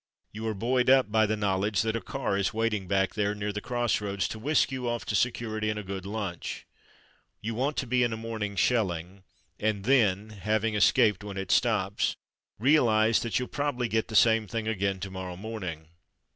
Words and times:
You 0.31 0.47
are 0.47 0.55
buoyed 0.55 0.89
up 0.89 1.11
by 1.11 1.27
the 1.27 1.37
knowledge 1.37 1.83
that 1.83 1.95
a 1.95 2.01
car 2.01 2.35
is 2.35 2.55
waiting 2.55 2.87
back 2.87 3.13
there 3.13 3.35
near 3.35 3.51
the 3.53 3.61
crossroads 3.61 4.27
to 4.29 4.39
whisk 4.39 4.71
you 4.71 4.89
off 4.89 5.05
to 5.05 5.15
security 5.15 5.69
and 5.69 5.77
a 5.77 5.83
good 5.83 6.07
lunch. 6.07 6.65
You 7.39 7.53
want 7.53 7.77
to 7.77 7.85
be 7.85 8.01
in 8.01 8.11
a 8.11 8.17
morning's 8.17 8.59
shelling 8.59 9.21
and 9.59 9.83
then, 9.85 10.31
having 10.31 10.73
escaped 10.73 11.23
when 11.23 11.37
it 11.37 11.51
stops, 11.51 12.15
realize 12.57 13.19
that 13.19 13.37
you'll 13.37 13.47
probably 13.49 13.87
get 13.87 14.07
the 14.07 14.15
same 14.15 14.47
thing 14.47 14.67
again 14.67 14.99
to 15.01 15.11
morrow 15.11 15.35
morning. 15.37 15.85